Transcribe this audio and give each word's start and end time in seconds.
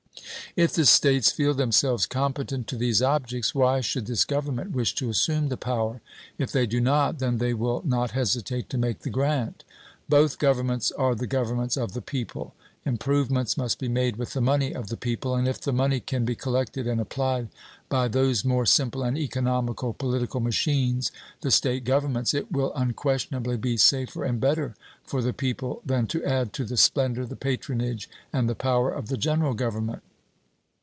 If 0.57 0.73
the 0.73 0.85
States 0.85 1.31
feel 1.31 1.53
themselves 1.53 2.05
competent 2.05 2.67
to 2.67 2.75
these 2.75 3.01
objects, 3.01 3.55
why 3.55 3.79
should 3.79 4.05
this 4.05 4.25
Government 4.25 4.71
wish 4.71 4.93
to 4.95 5.09
assume 5.09 5.47
the 5.47 5.55
power? 5.55 6.01
If 6.37 6.51
they 6.51 6.67
do 6.67 6.81
not, 6.81 7.19
then 7.19 7.37
they 7.37 7.53
will 7.53 7.81
not 7.85 8.11
hesitate 8.11 8.69
to 8.71 8.77
make 8.77 8.99
the 8.99 9.09
grant. 9.09 9.63
Both 10.09 10.39
Governments 10.39 10.91
are 10.91 11.15
the 11.15 11.25
Governments 11.25 11.77
of 11.77 11.93
the 11.93 12.01
people; 12.01 12.53
improvements 12.85 13.55
must 13.55 13.79
be 13.79 13.87
made 13.87 14.17
with 14.17 14.33
the 14.33 14.41
money 14.41 14.73
of 14.75 14.89
the 14.89 14.97
people, 14.97 15.35
and 15.35 15.47
if 15.47 15.61
the 15.61 15.71
money 15.71 16.01
can 16.01 16.25
be 16.25 16.35
collected 16.35 16.85
and 16.85 16.99
applied 16.99 17.47
by 17.87 18.09
those 18.09 18.43
more 18.43 18.65
simple 18.65 19.03
and 19.03 19.17
economical 19.17 19.93
political 19.93 20.41
machines, 20.41 21.13
the 21.39 21.51
State 21.51 21.85
governments, 21.85 22.33
it 22.33 22.51
will 22.51 22.73
unquestionably 22.75 23.55
be 23.55 23.77
safer 23.77 24.25
and 24.25 24.41
better 24.41 24.75
for 25.05 25.21
the 25.21 25.31
people 25.31 25.81
than 25.85 26.07
to 26.07 26.21
add 26.25 26.51
to 26.51 26.65
the 26.65 26.75
splendor, 26.75 27.25
the 27.25 27.35
patronage, 27.37 28.09
and 28.33 28.49
the 28.49 28.53
power 28.55 28.91
of 28.91 29.07
the 29.07 29.17
General 29.17 29.53
Government. 29.53 30.03